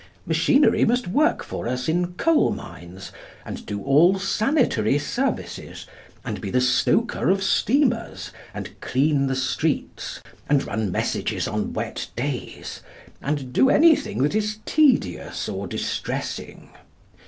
Machinery 0.25 0.83
must 0.83 1.07
work 1.07 1.43
for 1.43 1.67
us 1.67 1.87
in 1.87 2.13
coal 2.13 2.49
mines, 2.51 3.11
and 3.45 3.63
do 3.67 3.83
all 3.83 4.17
sanitary 4.17 4.97
services, 4.97 5.85
and 6.25 6.41
be 6.41 6.49
the 6.49 6.59
stoker 6.59 7.29
of 7.29 7.43
steamers, 7.43 8.31
and 8.51 8.71
clean 8.81 9.27
the 9.27 9.35
streets, 9.35 10.19
and 10.49 10.65
run 10.65 10.91
messages 10.91 11.47
on 11.47 11.73
wet 11.73 12.07
days, 12.15 12.81
and 13.21 13.53
do 13.53 13.69
anything 13.69 14.23
that 14.23 14.33
is 14.33 14.57
tedious 14.65 15.47
or 15.47 15.67
distressing. 15.67 16.71